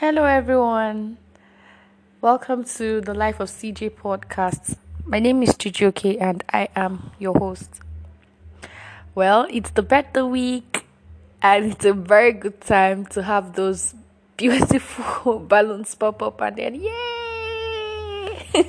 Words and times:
Hello, 0.00 0.22
everyone. 0.26 1.18
Welcome 2.20 2.62
to 2.76 3.00
the 3.00 3.14
Life 3.14 3.40
of 3.40 3.48
CJ 3.50 3.96
podcast. 3.96 4.76
My 5.04 5.18
name 5.18 5.42
is 5.42 5.56
Chijioke 5.56 6.16
and 6.20 6.44
I 6.52 6.68
am 6.76 7.10
your 7.18 7.36
host. 7.36 7.80
Well, 9.16 9.48
it's 9.50 9.70
the 9.70 9.82
better 9.82 10.24
week 10.24 10.86
and 11.42 11.72
it's 11.72 11.84
a 11.84 11.92
very 11.92 12.30
good 12.30 12.60
time 12.60 13.06
to 13.06 13.24
have 13.24 13.54
those 13.54 13.96
beautiful 14.36 15.40
balloons 15.48 15.96
pop 15.96 16.22
up 16.22 16.40
and 16.42 16.54
then 16.54 16.76
yay! 16.76 18.36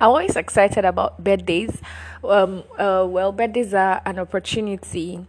I'm 0.00 0.10
always 0.10 0.36
excited 0.36 0.84
about 0.84 1.24
birthdays. 1.24 1.82
Um, 2.22 2.62
uh, 2.78 3.04
well, 3.08 3.32
birthdays 3.32 3.74
are 3.74 4.00
an 4.06 4.20
opportunity 4.20 5.26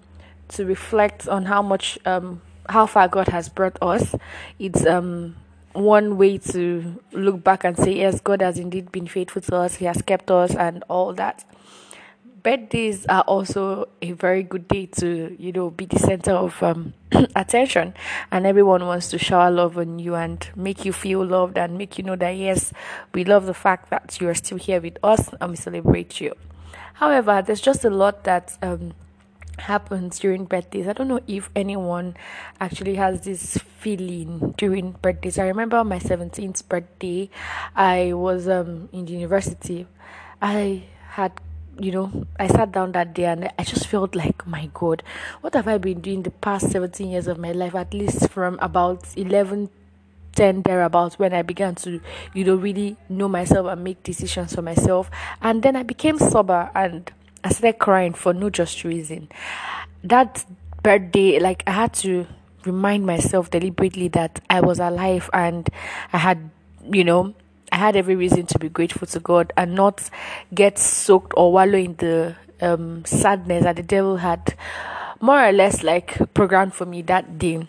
to 0.49 0.63
reflect 0.63 1.27
on 1.27 1.45
how 1.45 1.63
much 1.63 1.97
um, 2.05 2.43
how 2.69 2.85
far 2.85 3.07
God 3.07 3.27
has 3.29 3.49
brought 3.49 3.77
us. 3.81 4.15
It's 4.59 4.85
um 4.85 5.35
one 5.77 6.17
way 6.17 6.37
to 6.39 7.01
look 7.11 7.43
back 7.43 7.63
and 7.63 7.77
say, 7.77 7.97
yes, 7.97 8.19
God 8.19 8.41
has 8.41 8.57
indeed 8.57 8.91
been 8.91 9.07
faithful 9.07 9.41
to 9.43 9.55
us. 9.57 9.75
He 9.75 9.85
has 9.85 10.01
kept 10.01 10.31
us 10.31 10.55
and 10.55 10.83
all 10.87 11.13
that. 11.13 11.45
Birthdays 12.41 13.05
are 13.07 13.21
also 13.23 13.87
a 14.01 14.13
very 14.13 14.41
good 14.41 14.67
day 14.67 14.85
to, 14.85 15.35
you 15.37 15.51
know, 15.51 15.69
be 15.69 15.85
the 15.85 15.99
center 15.99 16.31
of 16.31 16.61
um, 16.63 16.93
attention, 17.35 17.93
and 18.31 18.45
everyone 18.47 18.85
wants 18.85 19.09
to 19.09 19.17
shower 19.17 19.51
love 19.51 19.77
on 19.77 19.99
you 19.99 20.15
and 20.15 20.47
make 20.55 20.85
you 20.85 20.93
feel 20.93 21.25
loved 21.25 21.57
and 21.57 21.77
make 21.77 21.97
you 21.97 22.03
know 22.03 22.15
that 22.15 22.31
yes, 22.31 22.71
we 23.13 23.25
love 23.25 23.45
the 23.45 23.53
fact 23.53 23.89
that 23.89 24.19
you 24.21 24.29
are 24.29 24.33
still 24.33 24.57
here 24.57 24.79
with 24.79 24.97
us 25.03 25.29
and 25.41 25.51
we 25.51 25.57
celebrate 25.57 26.21
you. 26.21 26.33
However, 26.93 27.43
there's 27.45 27.61
just 27.61 27.83
a 27.83 27.89
lot 27.89 28.23
that 28.23 28.57
um, 28.61 28.93
happens 29.59 30.19
during 30.19 30.45
birthdays. 30.45 30.87
I 30.87 30.93
don't 30.93 31.07
know 31.07 31.21
if 31.27 31.49
anyone 31.55 32.15
actually 32.59 32.95
has 32.95 33.21
this 33.21 33.57
feeling 33.57 34.53
during 34.57 34.91
birthdays. 35.01 35.37
I 35.39 35.47
remember 35.47 35.83
my 35.83 35.99
17th 35.99 36.67
birthday, 36.67 37.29
I 37.75 38.13
was 38.13 38.47
um 38.47 38.89
in 38.91 39.07
university. 39.07 39.87
I 40.41 40.83
had 41.09 41.33
you 41.79 41.91
know, 41.91 42.25
I 42.39 42.47
sat 42.47 42.71
down 42.71 42.93
that 42.93 43.13
day 43.13 43.25
and 43.25 43.51
I 43.57 43.63
just 43.63 43.87
felt 43.87 44.15
like, 44.15 44.47
my 44.47 44.69
God, 44.73 45.03
what 45.41 45.53
have 45.53 45.67
I 45.67 45.77
been 45.77 46.01
doing 46.01 46.23
the 46.23 46.31
past 46.31 46.71
17 46.71 47.11
years 47.11 47.27
of 47.27 47.37
my 47.37 47.51
life? 47.51 47.75
At 47.75 47.93
least 47.93 48.29
from 48.29 48.57
about 48.61 49.05
11, 49.15 49.69
10 50.35 50.61
thereabouts 50.63 51.19
when 51.19 51.33
I 51.33 51.41
began 51.43 51.75
to, 51.75 52.01
you 52.33 52.43
know, 52.43 52.55
really 52.55 52.97
know 53.09 53.27
myself 53.27 53.67
and 53.67 53.83
make 53.83 54.01
decisions 54.03 54.55
for 54.55 54.61
myself. 54.61 55.11
And 55.41 55.61
then 55.61 55.75
I 55.75 55.83
became 55.83 56.17
sober 56.17 56.71
and 56.73 57.11
I 57.47 57.49
started 57.51 57.79
crying 57.79 58.13
for 58.13 58.33
no 58.33 58.49
just 58.49 58.83
reason. 58.83 59.29
That 60.03 60.43
birthday, 60.83 61.39
like 61.39 61.63
I 61.65 61.71
had 61.71 61.93
to 61.95 62.27
remind 62.65 63.05
myself 63.05 63.49
deliberately 63.51 64.09
that 64.09 64.41
I 64.49 64.59
was 64.59 64.79
alive 64.79 65.29
and 65.31 65.69
I 66.11 66.17
had, 66.17 66.49
you 66.91 67.05
know, 67.05 67.33
I 67.71 67.77
had 67.77 67.95
every 67.95 68.17
reason 68.17 68.47
to 68.47 68.59
be 68.59 68.67
grateful 68.67 69.07
to 69.07 69.21
God 69.21 69.53
and 69.55 69.75
not 69.75 70.09
get 70.53 70.77
soaked 70.77 71.31
or 71.37 71.53
wallow 71.53 71.77
in 71.77 71.95
the 71.95 72.35
um, 72.59 73.05
sadness 73.05 73.63
that 73.63 73.77
the 73.77 73.83
devil 73.83 74.17
had 74.17 74.53
more 75.21 75.41
or 75.41 75.53
less 75.53 75.83
like 75.83 76.33
programmed 76.33 76.73
for 76.73 76.85
me 76.85 77.01
that 77.03 77.39
day. 77.39 77.65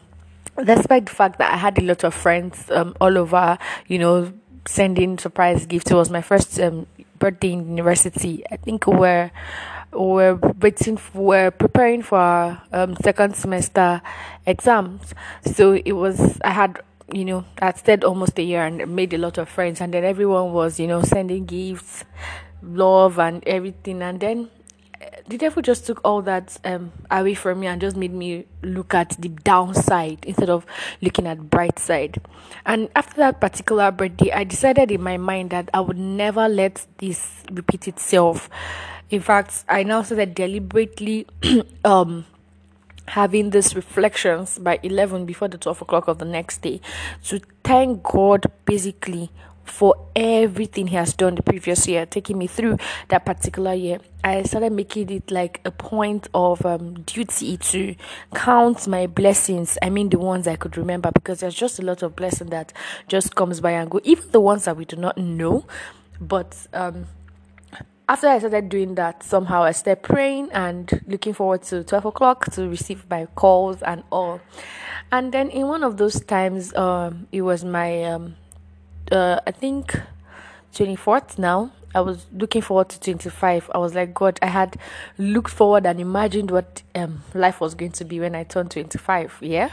Despite 0.57 1.07
the 1.07 1.13
fact 1.13 1.39
that 1.39 1.55
I 1.55 1.57
had 1.57 1.79
a 1.79 1.83
lot 1.83 2.03
of 2.03 2.15
friends 2.15 2.69
um, 2.73 2.97
all 3.01 3.17
over, 3.17 3.59
you 3.87 4.01
know, 4.01 4.33
sending 4.67 5.19
surprise 5.19 5.67
gifts. 5.67 5.93
It 5.93 5.95
was 5.95 6.11
my 6.11 6.21
first 6.21 6.59
um, 6.59 6.89
birthday 7.19 7.53
in 7.53 7.69
university. 7.69 8.45
I 8.51 8.57
think 8.57 8.87
we're 8.87 9.31
we're 9.93 10.35
waiting 10.61 10.97
for, 10.97 11.23
we're 11.23 11.51
preparing 11.51 12.03
for 12.03 12.19
our 12.19 12.63
um, 12.73 12.97
second 13.03 13.37
semester 13.37 14.03
exams. 14.47 15.15
So 15.45 15.73
it 15.73 15.93
was 15.93 16.39
I 16.43 16.51
had 16.51 16.81
you 17.13 17.25
know 17.25 17.45
I 17.61 17.73
stayed 17.73 18.05
almost 18.05 18.39
a 18.39 18.43
year 18.43 18.65
and 18.65 18.95
made 18.95 19.13
a 19.15 19.19
lot 19.19 19.39
of 19.39 19.49
friends, 19.49 19.81
and 19.81 19.93
then 19.95 20.05
everyone 20.05 20.53
was 20.53 20.79
you 20.79 20.87
know 20.87 21.03
sending 21.03 21.47
gifts, 21.47 22.05
love 22.63 23.19
and 23.19 23.43
everything, 23.47 24.03
and 24.03 24.21
then 24.21 24.51
the 25.29 25.37
devil 25.37 25.63
just 25.63 25.87
took 25.87 26.01
all 26.05 26.23
that 26.23 26.59
um, 26.65 26.91
away 27.11 27.35
from 27.35 27.61
me 27.61 27.67
and 27.67 27.81
just 27.81 27.97
made 27.97 28.13
me 28.13 28.47
look 28.63 28.95
at 28.95 29.11
the 29.19 29.29
downside 29.29 30.25
instead 30.25 30.49
of 30.49 30.65
looking 31.03 31.27
at 31.27 31.51
bright 31.51 31.79
side. 31.79 32.21
And 32.65 32.89
after 32.97 33.17
that 33.17 33.41
particular 33.41 33.91
birthday 33.91 34.33
i 34.33 34.45
decided 34.45 34.91
in 34.91 35.03
my 35.03 35.17
mind 35.17 35.51
that 35.51 35.69
i 35.75 35.81
would 35.81 35.99
never 35.99 36.49
let 36.49 36.87
this 36.99 37.43
repeat 37.53 37.89
itself. 37.89 38.49
In 39.11 39.21
fact 39.21 39.65
i 39.69 39.83
now 39.83 40.03
started 40.03 40.35
deliberately 40.35 41.27
um 41.85 42.25
having 43.09 43.51
these 43.51 43.75
reflections 43.75 44.59
by 44.59 44.79
11 44.83 45.25
before 45.25 45.49
the 45.49 45.57
12 45.57 45.83
o'clock 45.83 46.09
of 46.09 46.19
the 46.19 46.27
next 46.27 46.61
day 46.61 46.79
to 47.25 47.41
thank 47.65 48.03
god 48.03 48.45
basically 48.67 49.31
for 49.69 49.95
everything 50.17 50.89
he 50.89 50.97
has 50.97 51.13
done 51.13 51.35
the 51.35 51.43
previous 51.43 51.87
year, 51.87 52.07
taking 52.07 52.39
me 52.39 52.47
through 52.47 52.79
that 53.09 53.25
particular 53.25 53.75
year. 53.75 53.99
I 54.25 54.43
started 54.43 54.73
making 54.73 55.11
it 55.11 55.31
like 55.31 55.61
a 55.65 55.71
point 55.71 56.29
of 56.35 56.65
um, 56.67 57.03
duty 57.03 57.57
to 57.57 57.95
count 58.35 58.87
my 58.87 59.07
blessings. 59.07 59.79
I 59.83 59.91
mean, 59.91 60.09
the 60.09 60.19
ones 60.19 60.47
I 60.49 60.57
could 60.57 60.77
remember, 60.77 61.11
because 61.13 61.41
there's 61.41 61.55
just 61.55 61.79
a 61.79 61.83
lot 61.83 62.03
of 62.03 62.17
blessing 62.17 62.49
that 62.49 62.73
just 63.07 63.35
comes 63.35 63.61
by 63.61 63.73
and 63.73 63.91
go, 63.91 64.01
even 64.05 64.31
the 64.31 64.41
ones 64.41 64.65
that 64.65 64.77
we 64.77 64.85
do 64.85 64.97
not 64.97 65.17
know. 65.19 65.67
But 66.21 66.67
um, 66.73 67.07
after 68.09 68.27
I 68.27 68.39
started 68.39 68.71
doing 68.71 68.95
that, 68.95 69.23
somehow 69.23 69.63
I 69.63 69.73
started 69.73 70.03
praying 70.03 70.51
and 70.53 71.03
looking 71.07 71.35
forward 71.35 71.63
to 71.65 71.85
12 71.85 72.07
o'clock 72.07 72.51
to 72.53 72.69
receive 72.69 73.09
my 73.09 73.27
calls 73.35 73.83
and 73.83 74.03
all. 74.11 74.41
And 75.13 75.33
then 75.33 75.51
in 75.51 75.67
one 75.69 75.85
of 75.85 75.97
those 75.97 76.21
times, 76.21 76.75
um, 76.75 77.29
it 77.33 77.43
was 77.43 77.65
my 77.65 78.05
um, 78.05 78.37
uh, 79.11 79.41
I 79.47 79.51
think 79.51 80.01
24th 80.75 81.39
now. 81.39 81.73
I 81.95 82.01
was 82.01 82.27
looking 82.33 82.61
forward 82.61 82.91
to 82.91 83.01
25. 83.01 83.71
I 83.75 83.79
was 83.79 83.95
like, 83.95 84.13
God, 84.13 84.39
I 84.43 84.47
had 84.47 84.77
looked 85.17 85.51
forward 85.51 85.87
and 85.87 85.99
imagined 85.99 86.51
what 86.51 86.83
um, 86.95 87.23
life 87.35 87.61
was 87.61 87.75
going 87.75 87.93
to 87.93 88.05
be 88.05 88.21
when 88.21 88.35
I 88.35 88.45
turned 88.45 88.71
25. 88.71 89.39
Yeah. 89.41 89.71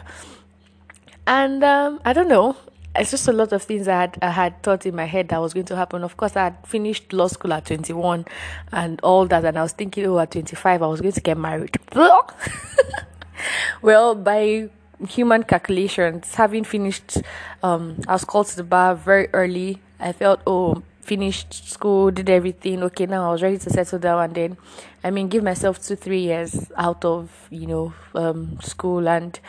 And 1.27 1.63
um, 1.63 1.99
I 2.05 2.13
don't 2.13 2.29
know. 2.29 2.55
It's 2.95 3.11
just 3.11 3.27
a 3.27 3.33
lot 3.33 3.51
of 3.51 3.61
things 3.61 3.89
I 3.89 3.99
had 3.99 4.17
I 4.21 4.29
had 4.29 4.63
thought 4.63 4.85
in 4.85 4.95
my 4.95 5.03
head 5.03 5.27
that 5.27 5.41
was 5.41 5.53
going 5.53 5.65
to 5.65 5.75
happen. 5.75 6.03
Of 6.03 6.15
course, 6.15 6.37
I 6.37 6.45
had 6.45 6.65
finished 6.65 7.11
law 7.11 7.27
school 7.27 7.51
at 7.51 7.65
21 7.65 8.23
and 8.71 9.01
all 9.01 9.25
that, 9.25 9.43
and 9.43 9.59
I 9.59 9.63
was 9.63 9.73
thinking, 9.73 10.05
oh, 10.05 10.17
at 10.17 10.31
25, 10.31 10.81
I 10.81 10.87
was 10.87 11.01
going 11.01 11.11
to 11.11 11.19
get 11.19 11.37
married. 11.37 11.77
well, 13.81 14.15
by 14.15 14.69
human 15.07 15.43
calculations, 15.43 16.35
having 16.35 16.63
finished, 16.63 17.17
um, 17.63 17.99
I 18.07 18.13
was 18.13 18.25
called 18.25 18.47
to 18.47 18.55
the 18.55 18.63
bar 18.63 18.95
very 18.95 19.29
early. 19.33 19.81
I 19.99 20.11
felt, 20.11 20.41
oh, 20.45 20.83
finished 21.01 21.69
school, 21.69 22.11
did 22.11 22.29
everything. 22.29 22.83
Okay, 22.83 23.05
now 23.05 23.29
I 23.29 23.31
was 23.31 23.43
ready 23.43 23.57
to 23.59 23.69
settle 23.69 23.99
down 23.99 24.23
and 24.23 24.35
then, 24.35 24.57
I 25.03 25.11
mean, 25.11 25.27
give 25.27 25.43
myself 25.43 25.81
two, 25.81 25.95
three 25.95 26.21
years 26.21 26.71
out 26.75 27.05
of, 27.05 27.47
you 27.49 27.67
know, 27.67 27.93
um, 28.15 28.59
school 28.61 29.07
and 29.07 29.39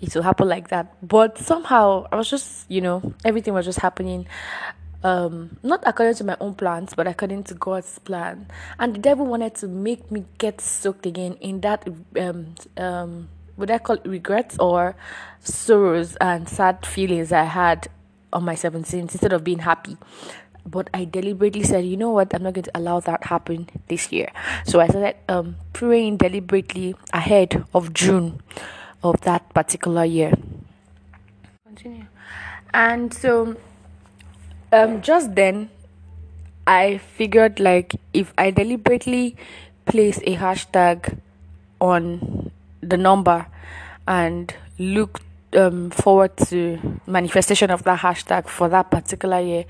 it 0.00 0.14
will 0.14 0.22
happen 0.22 0.48
like 0.48 0.68
that. 0.68 0.94
But 1.06 1.38
somehow 1.38 2.06
I 2.10 2.16
was 2.16 2.28
just, 2.28 2.70
you 2.70 2.80
know, 2.80 3.14
everything 3.24 3.54
was 3.54 3.66
just 3.66 3.80
happening. 3.80 4.26
Um, 5.02 5.58
not 5.62 5.82
according 5.84 6.14
to 6.16 6.24
my 6.24 6.36
own 6.40 6.54
plans, 6.54 6.94
but 6.94 7.06
according 7.06 7.44
to 7.44 7.54
God's 7.54 7.98
plan. 7.98 8.46
And 8.78 8.94
the 8.94 8.98
devil 8.98 9.26
wanted 9.26 9.54
to 9.56 9.68
make 9.68 10.10
me 10.10 10.24
get 10.38 10.62
soaked 10.62 11.04
again 11.04 11.34
in 11.40 11.60
that 11.60 11.86
um 12.18 12.54
um 12.78 13.28
would 13.56 13.70
I 13.70 13.78
call 13.78 13.96
it 13.96 14.06
regrets 14.06 14.58
or 14.58 14.96
sorrows 15.40 16.16
and 16.16 16.48
sad 16.48 16.84
feelings 16.84 17.32
I 17.32 17.44
had 17.44 17.88
on 18.32 18.44
my 18.44 18.54
17th 18.54 18.94
instead 18.94 19.32
of 19.32 19.44
being 19.44 19.60
happy. 19.60 19.96
But 20.66 20.88
I 20.94 21.04
deliberately 21.04 21.62
said, 21.62 21.84
you 21.84 21.96
know 21.96 22.10
what, 22.10 22.34
I'm 22.34 22.42
not 22.42 22.54
going 22.54 22.64
to 22.64 22.70
allow 22.74 23.00
that 23.00 23.24
happen 23.24 23.68
this 23.88 24.10
year. 24.10 24.30
So 24.64 24.80
I 24.80 24.88
started 24.88 25.16
um, 25.28 25.56
praying 25.72 26.16
deliberately 26.16 26.96
ahead 27.12 27.64
of 27.74 27.92
June 27.92 28.40
of 29.02 29.20
that 29.22 29.52
particular 29.52 30.04
year. 30.04 30.32
Continue. 31.66 32.06
And 32.72 33.12
so 33.12 33.56
um, 34.72 35.02
just 35.02 35.34
then, 35.34 35.70
I 36.66 36.96
figured 36.96 37.60
like 37.60 37.94
if 38.14 38.32
I 38.38 38.50
deliberately 38.50 39.36
place 39.84 40.18
a 40.24 40.36
hashtag 40.36 41.18
on 41.78 42.50
the 42.84 42.96
number 42.96 43.46
and 44.06 44.54
look 44.78 45.20
um, 45.54 45.90
forward 45.90 46.36
to 46.36 47.00
manifestation 47.06 47.70
of 47.70 47.84
that 47.84 48.00
hashtag 48.00 48.46
for 48.48 48.68
that 48.68 48.90
particular 48.90 49.40
year 49.40 49.64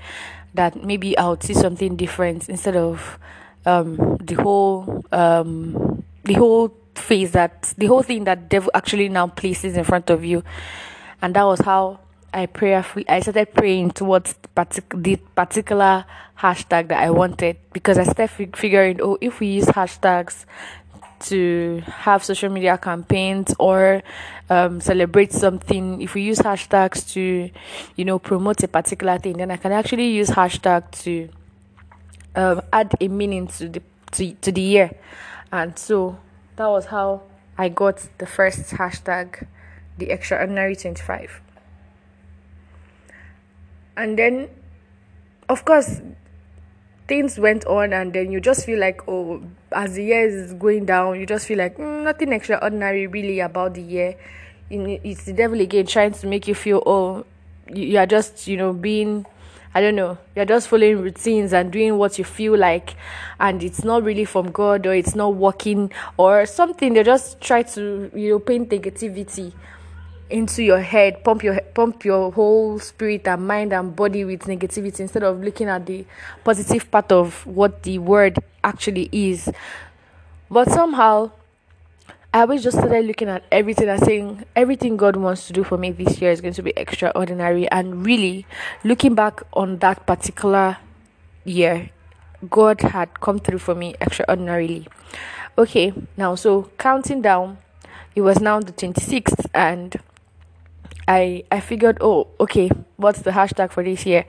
that 0.53 0.83
maybe 0.83 1.17
I 1.17 1.29
would 1.29 1.43
see 1.43 1.53
something 1.53 1.95
different 1.95 2.49
instead 2.49 2.75
of 2.75 3.19
um, 3.65 4.17
the 4.21 4.35
whole 4.35 5.03
um, 5.11 6.03
the 6.23 6.33
whole 6.33 6.73
phase 6.95 7.31
that 7.31 7.73
the 7.77 7.87
whole 7.87 8.03
thing 8.03 8.23
that 8.23 8.49
devil 8.49 8.71
actually 8.73 9.09
now 9.09 9.27
places 9.27 9.77
in 9.77 9.83
front 9.83 10.09
of 10.09 10.23
you. 10.23 10.43
And 11.21 11.35
that 11.35 11.43
was 11.43 11.59
how 11.61 11.99
I 12.33 12.45
prayerfully 12.45 13.07
I 13.07 13.19
started 13.21 13.53
praying 13.53 13.91
towards 13.91 14.35
partic- 14.55 15.03
the 15.03 15.17
particular 15.35 16.05
hashtag 16.39 16.89
that 16.89 17.01
I 17.01 17.09
wanted 17.09 17.57
because 17.71 17.97
I 17.97 18.03
started 18.03 18.55
figuring 18.55 18.99
oh 19.01 19.17
if 19.21 19.39
we 19.39 19.47
use 19.47 19.65
hashtags 19.65 20.45
to 21.21 21.81
have 21.85 22.23
social 22.23 22.49
media 22.49 22.77
campaigns 22.77 23.53
or 23.59 24.03
um, 24.49 24.79
celebrate 24.81 25.31
something, 25.31 26.01
if 26.01 26.13
we 26.13 26.21
use 26.21 26.39
hashtags 26.39 27.11
to, 27.13 27.49
you 27.95 28.05
know, 28.05 28.19
promote 28.19 28.63
a 28.63 28.67
particular 28.67 29.17
thing, 29.17 29.37
then 29.37 29.51
I 29.51 29.57
can 29.57 29.71
actually 29.71 30.09
use 30.09 30.29
hashtag 30.29 30.91
to 31.03 31.29
um, 32.35 32.61
add 32.71 32.93
a 32.99 33.07
meaning 33.07 33.47
to 33.47 33.69
the 33.69 33.81
to, 34.11 34.33
to 34.33 34.51
the 34.51 34.61
year. 34.61 34.91
And 35.51 35.77
so 35.77 36.17
that 36.55 36.67
was 36.67 36.85
how 36.85 37.23
I 37.57 37.69
got 37.69 38.07
the 38.17 38.25
first 38.25 38.71
hashtag, 38.71 39.47
the 39.97 40.09
extraordinary 40.09 40.75
25. 40.75 41.41
And 43.97 44.19
then, 44.19 44.49
of 45.47 45.63
course, 45.63 46.01
things 47.07 47.37
went 47.37 47.65
on, 47.65 47.93
and 47.93 48.13
then 48.13 48.31
you 48.31 48.39
just 48.39 48.65
feel 48.65 48.79
like, 48.79 49.07
oh, 49.07 49.41
as 49.71 49.95
the 49.95 50.03
year 50.03 50.27
is 50.27 50.53
going 50.53 50.85
down, 50.85 51.19
you 51.19 51.25
just 51.25 51.47
feel 51.47 51.57
like 51.57 51.77
mm, 51.77 52.03
nothing 52.03 52.33
extraordinary 52.33 53.07
really 53.07 53.39
about 53.39 53.73
the 53.73 53.81
year. 53.81 54.15
It's 54.69 55.25
the 55.25 55.33
devil 55.33 55.61
again 55.61 55.85
trying 55.85 56.13
to 56.13 56.27
make 56.27 56.47
you 56.47 56.55
feel, 56.55 56.81
oh, 56.85 57.25
you 57.71 57.97
are 57.97 58.07
just, 58.07 58.47
you 58.47 58.57
know, 58.57 58.73
being 58.73 59.25
I 59.75 59.81
don't 59.81 59.97
know, 59.97 60.17
you're 60.37 60.45
just 60.45 60.69
following 60.69 61.01
routines 61.01 61.51
and 61.51 61.69
doing 61.69 61.97
what 61.97 62.17
you 62.17 62.23
feel 62.23 62.57
like, 62.57 62.95
and 63.41 63.61
it's 63.61 63.83
not 63.83 64.03
really 64.03 64.23
from 64.23 64.51
God 64.51 64.87
or 64.87 64.93
it's 64.95 65.15
not 65.15 65.35
working 65.35 65.91
or 66.15 66.45
something. 66.45 66.93
They 66.93 67.03
just 67.03 67.41
try 67.41 67.63
to, 67.63 68.09
you 68.15 68.29
know, 68.29 68.39
paint 68.39 68.69
negativity 68.69 69.51
into 70.29 70.63
your 70.63 70.81
head, 70.81 71.23
pump 71.23 71.43
your 71.43 71.59
pump 71.73 72.03
your 72.03 72.31
whole 72.31 72.79
spirit 72.79 73.27
and 73.27 73.47
mind 73.47 73.73
and 73.73 73.95
body 73.95 74.25
with 74.25 74.41
negativity 74.41 75.01
instead 75.01 75.23
of 75.23 75.41
looking 75.41 75.67
at 75.67 75.85
the 75.85 76.05
positive 76.43 76.89
part 76.89 77.11
of 77.11 77.45
what 77.45 77.83
the 77.83 77.99
word 77.99 78.39
actually 78.63 79.09
is. 79.11 79.49
But 80.49 80.69
somehow 80.71 81.31
I 82.33 82.41
always 82.41 82.63
just 82.63 82.77
started 82.77 83.05
looking 83.05 83.29
at 83.29 83.43
everything 83.51 83.87
and 83.87 84.03
saying 84.03 84.45
everything 84.57 84.97
God 84.97 85.15
wants 85.15 85.47
to 85.47 85.53
do 85.53 85.63
for 85.63 85.77
me 85.77 85.91
this 85.91 86.21
year 86.21 86.31
is 86.31 86.41
going 86.41 86.53
to 86.55 86.63
be 86.63 86.73
extraordinary. 86.75 87.65
And 87.71 88.05
really, 88.05 88.45
looking 88.83 89.15
back 89.15 89.41
on 89.53 89.77
that 89.77 90.05
particular 90.05 90.77
year, 91.45 91.91
God 92.49 92.81
had 92.81 93.21
come 93.21 93.39
through 93.39 93.59
for 93.59 93.73
me 93.73 93.95
extraordinarily. 94.01 94.87
Okay, 95.57 95.93
now 96.17 96.35
so 96.35 96.69
counting 96.77 97.21
down, 97.21 97.57
it 98.15 98.21
was 98.21 98.41
now 98.41 98.59
the 98.59 98.73
26th, 98.73 99.45
and 99.53 99.95
I 101.07 101.43
I 101.51 101.59
figured, 101.59 101.97
oh, 102.01 102.27
okay, 102.39 102.69
what's 102.97 103.21
the 103.21 103.31
hashtag 103.31 103.71
for 103.71 103.83
this 103.83 104.05
year? 104.05 104.25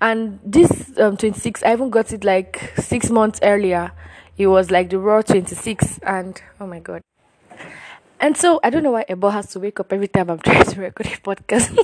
And 0.00 0.38
this 0.44 0.92
um 0.98 1.16
26, 1.16 1.62
I 1.62 1.72
even 1.72 1.90
got 1.90 2.12
it 2.12 2.24
like 2.24 2.72
six 2.76 3.10
months 3.10 3.40
earlier. 3.42 3.92
It 4.38 4.46
was 4.46 4.70
like 4.70 4.90
the 4.90 4.98
roar 4.98 5.22
26, 5.22 5.98
and 6.02 6.40
oh 6.60 6.66
my 6.66 6.80
god. 6.80 7.02
And 8.20 8.36
so 8.36 8.60
I 8.62 8.70
don't 8.70 8.82
know 8.84 8.92
why 8.92 9.04
Ebo 9.08 9.30
has 9.30 9.48
to 9.48 9.60
wake 9.60 9.80
up 9.80 9.92
every 9.92 10.08
time 10.08 10.30
I'm 10.30 10.38
trying 10.44 10.64
to 10.64 10.80
record 10.80 11.06
a 11.06 11.10
podcast. 11.10 11.76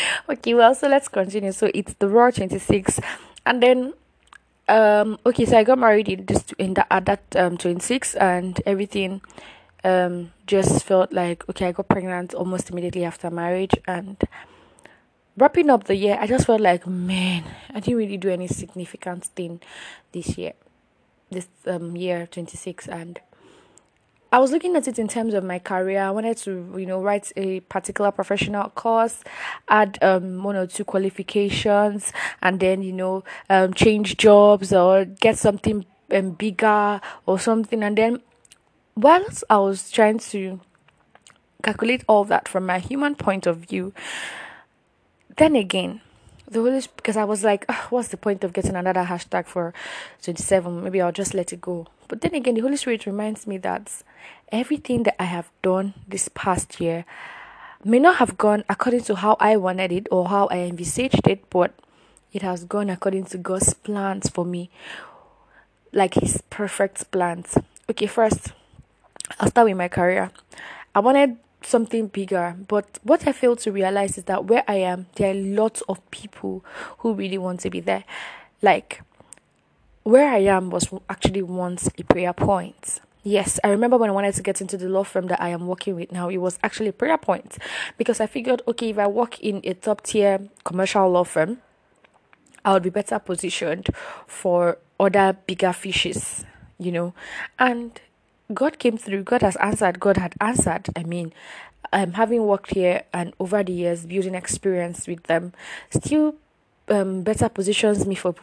okay, 0.28 0.54
well, 0.54 0.74
so 0.74 0.88
let's 0.88 1.08
continue. 1.08 1.52
So 1.52 1.70
it's 1.74 1.94
the 1.94 2.08
Roar 2.08 2.32
26, 2.32 3.00
and 3.44 3.62
then 3.62 3.94
um 4.68 5.18
okay, 5.26 5.44
so 5.44 5.58
I 5.58 5.64
got 5.64 5.78
married 5.78 6.08
in 6.08 6.26
this 6.26 6.44
in 6.58 6.74
the 6.74 6.90
at 6.92 7.06
that 7.06 7.22
um 7.36 7.58
26, 7.58 8.14
and 8.14 8.60
everything 8.64 9.20
um 9.84 10.32
just 10.46 10.84
felt 10.84 11.12
like 11.12 11.48
okay, 11.48 11.68
I 11.68 11.72
got 11.72 11.88
pregnant 11.88 12.34
almost 12.34 12.70
immediately 12.70 13.04
after 13.04 13.30
marriage, 13.30 13.74
and 13.86 14.16
wrapping 15.36 15.70
up 15.70 15.84
the 15.84 15.96
year, 15.96 16.18
I 16.20 16.26
just 16.26 16.46
felt 16.46 16.60
like 16.60 16.86
man, 16.86 17.44
I 17.70 17.80
didn't 17.80 17.98
really 17.98 18.16
do 18.16 18.30
any 18.30 18.46
significant 18.48 19.24
thing 19.26 19.60
this 20.12 20.36
year, 20.38 20.52
this 21.30 21.48
um 21.66 21.96
year 21.96 22.26
26, 22.26 22.88
and 22.88 23.20
I 24.34 24.38
was 24.38 24.50
looking 24.50 24.76
at 24.76 24.88
it 24.88 24.98
in 24.98 25.08
terms 25.08 25.34
of 25.34 25.44
my 25.44 25.58
career. 25.58 26.00
I 26.00 26.10
wanted 26.10 26.38
to, 26.38 26.74
you 26.78 26.86
know, 26.86 27.02
write 27.02 27.30
a 27.36 27.60
particular 27.60 28.10
professional 28.10 28.70
course, 28.70 29.22
add 29.68 29.98
um, 30.00 30.42
one 30.42 30.56
or 30.56 30.66
two 30.66 30.86
qualifications, 30.86 32.14
and 32.40 32.58
then, 32.58 32.80
you 32.82 32.94
know, 32.94 33.24
um, 33.50 33.74
change 33.74 34.16
jobs 34.16 34.72
or 34.72 35.04
get 35.04 35.36
something 35.36 35.84
um, 36.10 36.30
bigger 36.30 37.02
or 37.26 37.38
something. 37.38 37.82
And 37.82 37.98
then, 37.98 38.22
whilst 38.96 39.44
I 39.48 39.58
was 39.58 39.90
trying 39.90 40.18
to 40.18 40.60
calculate 41.62 42.04
all 42.08 42.24
that 42.24 42.48
from 42.48 42.66
my 42.66 42.78
human 42.78 43.14
point 43.14 43.46
of 43.46 43.58
view, 43.58 43.92
then 45.36 45.56
again, 45.56 46.00
the 46.48 46.60
Holy 46.60 46.80
Spirit, 46.80 46.96
because 46.96 47.16
I 47.16 47.24
was 47.24 47.42
like, 47.42 47.64
oh, 47.68 47.86
what's 47.90 48.08
the 48.08 48.16
point 48.16 48.44
of 48.44 48.52
getting 48.52 48.76
another 48.76 49.04
hashtag 49.04 49.46
for 49.46 49.72
27? 50.22 50.84
Maybe 50.84 51.00
I'll 51.00 51.12
just 51.12 51.34
let 51.34 51.52
it 51.52 51.60
go. 51.60 51.86
But 52.08 52.20
then 52.20 52.34
again, 52.34 52.54
the 52.54 52.60
Holy 52.60 52.76
Spirit 52.76 53.06
reminds 53.06 53.46
me 53.46 53.56
that 53.58 54.02
everything 54.50 55.04
that 55.04 55.20
I 55.20 55.24
have 55.24 55.50
done 55.62 55.94
this 56.06 56.28
past 56.34 56.80
year 56.80 57.06
may 57.84 57.98
not 57.98 58.16
have 58.16 58.36
gone 58.36 58.64
according 58.68 59.02
to 59.04 59.16
how 59.16 59.36
I 59.40 59.56
wanted 59.56 59.92
it 59.92 60.08
or 60.10 60.28
how 60.28 60.46
I 60.48 60.58
envisaged 60.58 61.26
it, 61.26 61.48
but 61.48 61.72
it 62.32 62.42
has 62.42 62.64
gone 62.64 62.90
according 62.90 63.24
to 63.26 63.38
God's 63.38 63.72
plans 63.72 64.28
for 64.28 64.44
me, 64.44 64.70
like 65.92 66.14
His 66.14 66.42
perfect 66.50 67.10
plans. 67.10 67.56
Okay, 67.88 68.06
first, 68.06 68.52
I'll 69.40 69.50
start 69.50 69.68
with 69.68 69.76
my 69.76 69.88
career. 69.88 70.30
I 70.94 71.00
wanted 71.00 71.36
something 71.64 72.08
bigger. 72.08 72.56
But 72.68 72.98
what 73.02 73.26
I 73.26 73.32
failed 73.32 73.58
to 73.60 73.72
realize 73.72 74.18
is 74.18 74.24
that 74.24 74.46
where 74.46 74.64
I 74.68 74.76
am, 74.76 75.06
there 75.16 75.30
are 75.30 75.34
lots 75.34 75.80
of 75.82 76.08
people 76.10 76.64
who 76.98 77.14
really 77.14 77.38
want 77.38 77.60
to 77.60 77.70
be 77.70 77.80
there. 77.80 78.04
Like, 78.60 79.02
where 80.02 80.28
I 80.28 80.38
am 80.38 80.70
was 80.70 80.88
actually 81.08 81.42
once 81.42 81.88
a 81.98 82.04
prayer 82.04 82.32
point. 82.32 83.00
Yes, 83.24 83.60
I 83.62 83.68
remember 83.68 83.96
when 83.96 84.10
I 84.10 84.12
wanted 84.12 84.34
to 84.34 84.42
get 84.42 84.60
into 84.60 84.76
the 84.76 84.88
law 84.88 85.04
firm 85.04 85.28
that 85.28 85.40
I 85.40 85.50
am 85.50 85.68
working 85.68 85.94
with 85.94 86.10
now, 86.10 86.28
it 86.28 86.38
was 86.38 86.58
actually 86.64 86.88
a 86.88 86.92
prayer 86.92 87.18
point 87.18 87.56
because 87.96 88.20
I 88.20 88.26
figured, 88.26 88.62
okay, 88.66 88.90
if 88.90 88.98
I 88.98 89.06
work 89.06 89.38
in 89.40 89.60
a 89.62 89.74
top 89.74 90.02
tier 90.02 90.40
commercial 90.64 91.08
law 91.08 91.22
firm, 91.22 91.58
I 92.64 92.72
would 92.72 92.82
be 92.82 92.90
better 92.90 93.20
positioned 93.20 93.88
for 94.26 94.78
other 94.98 95.36
bigger 95.46 95.72
fishes, 95.72 96.44
you 96.78 96.90
know. 96.90 97.14
And 97.60 98.00
God 98.54 98.78
came 98.78 98.96
through. 98.96 99.24
God 99.24 99.42
has 99.42 99.56
answered. 99.56 100.00
God 100.00 100.16
had 100.16 100.34
answered. 100.40 100.88
I 100.96 101.02
mean, 101.02 101.32
um, 101.92 102.12
having 102.12 102.46
worked 102.46 102.72
here 102.74 103.02
and 103.12 103.34
over 103.38 103.62
the 103.62 103.72
years, 103.72 104.06
building 104.06 104.34
experience 104.34 105.06
with 105.06 105.24
them, 105.24 105.52
still 105.90 106.34
um, 106.88 107.22
better 107.22 107.48
positions 107.48 108.06
me 108.06 108.14
for 108.14 108.34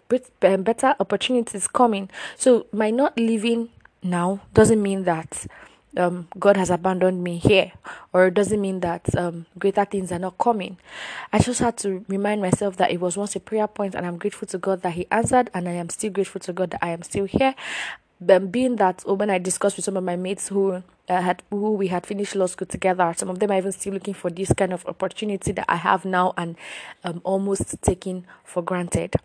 um, 0.44 0.63
better 0.63 0.95
opportunities 1.00 1.67
coming. 1.67 2.09
So 2.35 2.67
my 2.71 2.89
not 2.91 3.17
leaving 3.17 3.69
now 4.03 4.41
doesn't 4.53 4.81
mean 4.81 5.03
that 5.03 5.47
um, 5.97 6.27
God 6.38 6.56
has 6.57 6.69
abandoned 6.69 7.23
me 7.23 7.38
here, 7.38 7.71
or 8.13 8.27
it 8.27 8.33
doesn't 8.33 8.61
mean 8.61 8.79
that 8.81 9.15
um, 9.17 9.47
greater 9.57 9.85
things 9.85 10.11
are 10.11 10.19
not 10.19 10.38
coming. 10.38 10.77
I 11.33 11.39
just 11.39 11.59
had 11.59 11.78
to 11.78 12.06
remind 12.07 12.42
myself 12.42 12.78
that 12.78 12.92
it 12.92 13.01
was 13.01 13.18
once 13.18 13.35
a 13.35 13.39
prayer 13.39 13.68
point, 13.68 13.95
and 13.95 14.06
I'm 14.06 14.18
grateful 14.18 14.47
to 14.49 14.57
God 14.57 14.81
that 14.83 14.94
He 14.94 15.07
answered, 15.11 15.49
and 15.54 15.68
I 15.68 15.73
am 15.73 15.89
still 15.89 16.11
grateful 16.11 16.39
to 16.42 16.54
God 16.54 16.71
that 16.71 16.83
I 16.83 16.89
am 16.89 17.01
still 17.01 17.25
here, 17.25 17.56
being 18.19 18.76
that 18.78 19.04
oh, 19.06 19.14
when 19.14 19.30
I 19.30 19.38
discussed 19.38 19.78
with 19.78 19.85
some 19.85 19.97
of 19.97 20.04
my 20.04 20.16
mates 20.16 20.49
who 20.49 20.71
uh, 20.73 20.81
had 21.21 21.42
who 21.49 21.71
we 21.73 21.88
had 21.88 22.06
finished 22.06 22.35
law 22.35 22.47
school 22.47 22.68
together, 22.68 23.14
some 23.16 23.30
of 23.30 23.40
them 23.40 23.52
are 23.52 23.57
even 23.57 23.71
still 23.71 23.94
looking 23.94 24.14
for 24.14 24.30
this 24.30 24.52
kind 24.54 24.73
of 24.73 24.85
opportunity 24.85 25.52
that 25.54 25.66
I 25.69 25.78
have 25.78 26.06
now 26.06 26.33
and 26.38 26.56
um, 27.04 27.21
almost 27.23 27.81
taking 27.81 28.26
for 28.44 28.61
granted. 28.61 29.16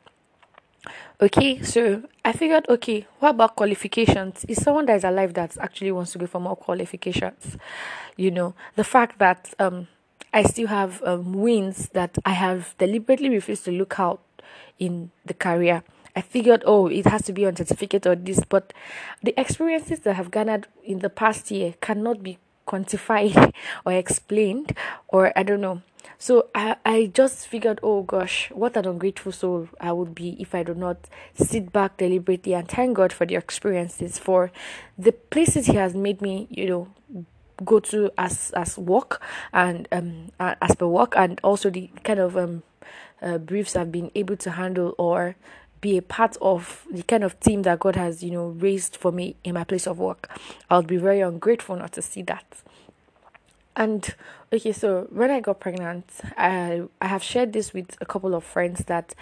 Okay, 1.20 1.62
so 1.62 2.02
I 2.24 2.32
figured, 2.32 2.66
okay, 2.68 3.06
what 3.20 3.30
about 3.30 3.56
qualifications? 3.56 4.44
Is 4.46 4.62
someone 4.62 4.86
that 4.86 4.96
is 4.96 5.04
alive 5.04 5.32
that 5.34 5.56
actually 5.58 5.92
wants 5.92 6.12
to 6.12 6.18
go 6.18 6.26
for 6.26 6.40
more 6.40 6.56
qualifications? 6.56 7.56
You 8.16 8.30
know, 8.30 8.54
the 8.76 8.84
fact 8.84 9.18
that 9.18 9.54
um 9.58 9.88
I 10.32 10.42
still 10.42 10.66
have 10.66 11.00
um, 11.04 11.32
wins 11.32 11.90
that 11.90 12.18
I 12.24 12.32
have 12.32 12.74
deliberately 12.78 13.28
refused 13.28 13.64
to 13.66 13.70
look 13.70 14.00
out 14.00 14.20
in 14.80 15.12
the 15.24 15.34
career 15.34 15.84
I 16.16 16.21
figured, 16.21 16.62
oh, 16.66 16.87
it 16.87 17.06
has 17.06 17.23
to 17.23 17.33
be 17.33 17.47
on 17.47 17.56
certificate 17.56 18.06
or 18.06 18.14
this, 18.14 18.40
but 18.49 18.73
the 19.23 19.38
experiences 19.38 20.00
that 20.00 20.18
I've 20.18 20.30
garnered 20.30 20.68
in 20.85 21.00
the 21.00 21.11
past 21.11 21.50
year 21.50 21.75
cannot 21.80 22.23
be 22.23 22.38
quantified 22.66 23.52
or 23.85 23.92
explained, 23.92 24.76
or 25.09 25.33
I 25.37 25.42
don't 25.42 25.61
know. 25.61 25.83
So 26.18 26.49
I, 26.54 26.76
I 26.85 27.11
just 27.12 27.47
figured, 27.47 27.80
oh 27.83 28.02
gosh, 28.02 28.50
what 28.52 28.76
an 28.76 28.87
ungrateful 28.87 29.33
soul 29.33 29.68
I 29.80 29.92
would 29.92 30.14
be 30.14 30.40
if 30.40 30.54
I 30.54 30.62
do 30.62 30.75
not 30.75 30.97
sit 31.35 31.73
back 31.73 31.97
deliberately 31.97 32.54
and 32.54 32.68
thank 32.68 32.97
God 32.97 33.12
for 33.12 33.26
the 33.26 33.35
experiences, 33.35 34.18
for 34.18 34.52
the 34.99 35.12
places 35.12 35.66
He 35.66 35.76
has 35.76 35.94
made 35.94 36.23
me, 36.23 36.47
you 36.50 36.66
know, 36.66 36.88
go 37.64 37.78
to 37.78 38.11
as 38.18 38.50
as 38.56 38.76
work 38.76 39.23
and 39.52 39.87
um 39.92 40.30
as 40.40 40.75
per 40.75 40.87
work, 40.87 41.14
and 41.16 41.40
also 41.42 41.71
the 41.71 41.88
kind 42.02 42.21
of 42.21 42.37
um 42.37 42.62
uh, 43.23 43.38
briefs 43.38 43.76
I've 43.76 43.92
been 43.92 44.11
able 44.14 44.37
to 44.37 44.50
handle 44.52 44.94
or 44.99 45.37
be 45.84 45.98
a 45.98 46.02
part 46.02 46.34
of 46.40 46.86
the 46.90 47.02
kind 47.02 47.22
of 47.22 47.38
team 47.40 47.60
that 47.60 47.78
God 47.78 47.94
has, 47.94 48.22
you 48.22 48.30
know, 48.30 48.46
raised 48.46 48.96
for 48.96 49.12
me 49.12 49.36
in 49.44 49.52
my 49.52 49.64
place 49.64 49.86
of 49.86 49.98
work. 49.98 50.30
I 50.70 50.78
would 50.78 50.86
be 50.86 50.96
very 50.96 51.20
ungrateful 51.20 51.76
not 51.76 51.92
to 51.92 52.00
see 52.00 52.22
that. 52.22 52.62
And 53.76 54.14
okay, 54.50 54.72
so 54.72 55.06
when 55.10 55.30
I 55.30 55.40
got 55.40 55.60
pregnant, 55.60 56.06
I 56.38 56.84
I 57.02 57.08
have 57.08 57.22
shared 57.22 57.52
this 57.52 57.74
with 57.74 57.98
a 58.00 58.06
couple 58.06 58.34
of 58.34 58.44
friends 58.44 58.84
that 58.86 59.14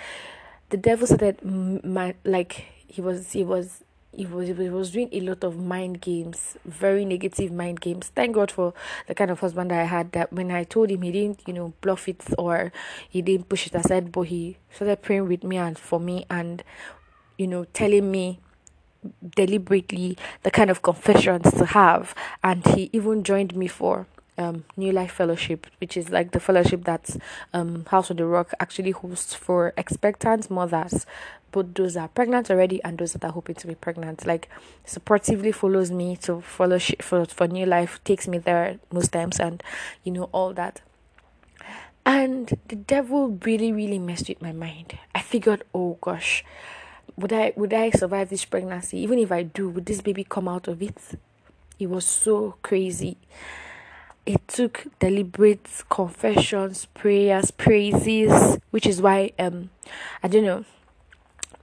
the 0.69 0.77
devil 0.77 1.09
started 1.09 1.45
my 1.45 2.15
like 2.25 2.67
he 2.87 3.01
was 3.01 3.33
he 3.33 3.43
was 3.43 3.83
he 4.15 4.27
was 4.27 4.49
he 4.49 4.69
was 4.69 4.91
doing 4.91 5.09
a 5.13 5.21
lot 5.21 5.43
of 5.45 5.59
mind 5.59 6.01
games, 6.01 6.57
very 6.65 7.05
negative 7.05 7.53
mind 7.53 7.81
games. 7.81 8.09
Thank 8.15 8.35
God 8.35 8.51
for 8.51 8.75
the 9.07 9.15
kind 9.15 9.31
of 9.31 9.41
husband 9.41 9.73
I 9.73 9.85
had 9.85 10.13
that 10.13 10.33
when 10.33 10.51
I 10.51 10.65
told 10.65 10.91
him 10.91 11.03
he 11.03 11.13
didn't, 11.13 11.41
you 11.47 11.55
know, 11.55 11.73
bluff 11.81 12.09
it 12.09 12.23
or 12.39 12.73
he 13.09 13.23
didn't 13.23 13.49
push 13.49 13.67
it 13.67 13.75
aside, 13.75 14.13
but 14.13 14.23
he 14.23 14.59
started 14.71 15.03
praying 15.03 15.29
with 15.29 15.45
me 15.45 15.57
and 15.57 15.79
for 15.79 15.99
me 15.99 16.27
and 16.31 16.63
you 17.39 17.47
know, 17.47 17.65
telling 17.73 18.11
me 18.11 18.39
deliberately 19.35 20.17
the 20.45 20.51
kind 20.51 20.71
of 20.71 20.83
confessions 20.83 21.51
to 21.53 21.65
have 21.67 22.15
and 22.45 22.65
he 22.69 22.89
even 22.93 23.25
joined 23.25 23.57
me 23.57 23.67
for 23.67 24.07
um, 24.39 24.65
New 24.77 24.93
Life 24.93 25.13
Fellowship, 25.13 25.67
which 25.79 25.97
is 25.97 26.11
like 26.11 26.31
the 26.33 26.41
fellowship 26.41 26.85
that 26.85 27.17
um, 27.53 27.85
House 27.87 28.11
of 28.11 28.17
the 28.17 28.27
Rock 28.27 28.53
actually 28.61 28.93
hosts 28.93 29.35
for 29.35 29.73
expectant 29.77 30.51
mothers, 30.51 31.07
both 31.53 31.75
those 31.75 31.95
that 31.95 32.01
are 32.01 32.09
pregnant 32.09 32.51
already 32.51 32.83
and 32.83 32.99
those 32.99 33.13
that 33.13 33.25
are 33.25 33.31
hoping 33.31 33.55
to 33.57 33.67
be 33.67 33.75
pregnant. 33.75 34.27
Like, 34.27 34.49
supportively 34.87 35.55
follows 35.55 35.91
me 35.91 36.17
to 36.23 36.41
fellowship 36.41 37.03
for, 37.03 37.25
for 37.27 37.47
New 37.47 37.67
Life, 37.67 38.03
takes 38.05 38.27
me 38.27 38.39
there 38.39 38.79
most 38.93 39.13
times, 39.13 39.39
and 39.39 39.63
you 40.03 40.13
know, 40.13 40.25
all 40.33 40.53
that. 40.55 40.81
And 42.05 42.59
the 42.67 42.77
devil 42.77 43.39
really, 43.45 43.71
really 43.73 43.99
messed 43.99 44.29
with 44.29 44.43
my 44.43 44.53
mind. 44.53 44.99
I 45.15 45.21
figured, 45.21 45.63
oh 45.73 45.99
gosh, 46.01 46.45
would 47.17 47.33
I 47.33 47.53
would 47.55 47.73
I 47.73 47.91
survive 47.91 48.31
this 48.31 48.45
pregnancy? 48.45 48.99
Even 48.99 49.19
if 49.19 49.31
I 49.31 49.45
do, 49.45 49.69
would 49.69 49.87
this 49.87 50.01
baby 50.01 50.25
come 50.25 50.49
out 50.49 50.67
of 50.67 50.83
it? 50.83 50.99
It 51.79 51.89
was 51.89 52.05
so 52.05 52.57
crazy 52.63 53.19
it 54.25 54.47
took 54.47 54.87
deliberate 55.01 55.69
confessions, 55.89 56.87
prayers, 56.95 57.51
praises, 57.51 58.59
which 58.71 58.87
is 58.87 59.03
why 59.03 59.33
um 59.39 59.71
I 60.23 60.29
don't 60.29 60.45
know. 60.45 60.65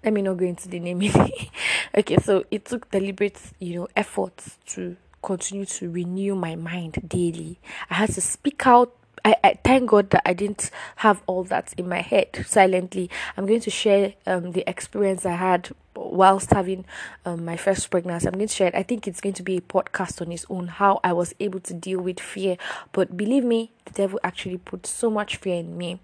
Let 0.04 0.14
me 0.14 0.22
not 0.22 0.38
go 0.38 0.46
into 0.46 0.70
the 0.70 0.80
name. 0.80 1.02
okay, 1.98 2.18
so 2.18 2.46
it 2.52 2.66
took 2.66 2.90
deliberate, 2.92 3.40
you 3.60 3.76
know, 3.76 3.88
efforts 3.96 4.58
to 4.68 4.96
continue 5.22 5.66
to 5.66 5.90
renew 5.90 6.36
my 6.36 6.56
mind 6.56 7.02
daily. 7.08 7.60
I 7.90 7.96
had 7.96 8.12
to 8.14 8.22
speak 8.22 8.66
out 8.66 8.94
I, 9.26 9.36
I 9.44 9.60
thank 9.64 9.90
God 9.90 10.10
that 10.12 10.22
I 10.26 10.34
didn't 10.34 10.72
have 10.98 11.22
all 11.28 11.44
that 11.46 11.74
in 11.78 11.88
my 11.88 12.02
head 12.02 12.46
silently. 12.48 13.10
I'm 13.38 13.46
going 13.46 13.60
to 13.62 13.70
share 13.70 14.14
um, 14.26 14.52
the 14.52 14.68
experience 14.68 15.26
I 15.26 15.36
had 15.36 15.70
whilst 15.96 16.52
having 16.52 16.86
um, 17.26 17.46
my 17.46 17.58
first 17.58 17.90
pregnancy. 17.90 18.28
I'm 18.28 18.34
going 18.34 18.48
to 18.48 18.54
share 18.54 18.68
it. 18.68 18.76
I 18.76 18.84
think 18.84 19.08
it's 19.08 19.22
going 19.22 19.36
to 19.36 19.44
be 19.44 19.58
a 19.58 19.62
podcast 19.62 20.22
on 20.22 20.32
its 20.32 20.46
own 20.50 20.68
how 20.68 21.00
I 21.04 21.14
was 21.14 21.34
able 21.40 21.60
to 21.62 21.74
deal 21.74 22.00
with 22.00 22.20
fear. 22.20 22.58
But 22.92 23.18
believe 23.18 23.44
me, 23.44 23.72
the 23.86 23.92
devil 23.92 24.20
actually 24.24 24.58
put 24.58 24.86
so 24.86 25.10
much 25.10 25.38
fear 25.38 25.56
in 25.56 25.78
me 25.78 26.00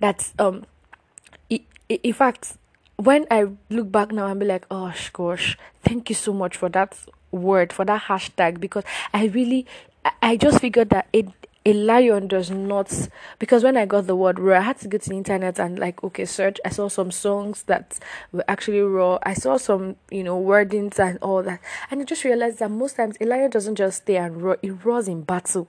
that 0.00 0.30
um, 0.38 0.64
it, 1.48 1.62
it, 1.88 2.00
in 2.02 2.12
fact, 2.12 2.58
when 2.98 3.26
I 3.30 3.46
look 3.70 3.90
back 3.90 4.12
now, 4.12 4.26
I'm 4.26 4.40
like, 4.40 4.66
oh 4.70 4.92
gosh, 5.12 5.56
thank 5.82 6.08
you 6.08 6.14
so 6.14 6.32
much 6.32 6.56
for 6.56 6.68
that 6.70 6.96
word 7.30 7.72
for 7.72 7.84
that 7.84 8.02
hashtag 8.02 8.58
because 8.58 8.84
I 9.12 9.26
really 9.26 9.66
I 10.22 10.36
just 10.36 10.60
figured 10.60 10.90
that 10.90 11.08
it 11.12 11.26
a 11.66 11.72
lion 11.74 12.28
does 12.28 12.50
not 12.50 13.08
because 13.38 13.62
when 13.62 13.76
I 13.76 13.84
got 13.84 14.06
the 14.06 14.16
word 14.16 14.38
roar, 14.38 14.56
I 14.56 14.62
had 14.62 14.78
to 14.78 14.88
go 14.88 14.96
to 14.96 15.08
the 15.08 15.16
internet 15.16 15.60
and 15.60 15.78
like 15.78 16.02
okay 16.02 16.24
search. 16.24 16.58
I 16.64 16.70
saw 16.70 16.88
some 16.88 17.10
songs 17.10 17.64
that 17.64 17.98
were 18.32 18.44
actually 18.48 18.80
roar. 18.80 19.18
I 19.22 19.34
saw 19.34 19.58
some 19.58 19.96
you 20.10 20.24
know 20.24 20.40
wordings 20.40 20.98
and 20.98 21.18
all 21.20 21.42
that, 21.44 21.60
and 21.90 22.00
I 22.00 22.04
just 22.04 22.24
realized 22.24 22.58
that 22.58 22.70
most 22.70 22.96
times 22.96 23.16
a 23.20 23.26
lion 23.26 23.50
doesn't 23.50 23.76
just 23.76 23.98
stay 23.98 24.16
and 24.16 24.42
roar; 24.42 24.58
it 24.62 24.84
roars 24.84 25.06
in 25.06 25.22
battle. 25.22 25.68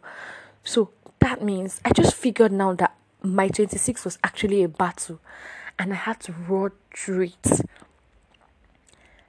So 0.64 0.92
that 1.20 1.44
means 1.44 1.80
I 1.86 1.92
just 1.92 2.16
figured 2.16 2.52
now 2.52 2.74
that 2.74 2.96
my 3.22 3.50
twenty 3.50 3.78
six 3.78 4.06
was 4.06 4.18
actually 4.24 4.64
a 4.64 4.70
battle, 4.70 5.20
and 5.80 5.94
I 5.94 5.96
had 5.96 6.20
to 6.22 6.34
roar 6.34 6.74
through 6.96 7.32
it. 7.34 7.62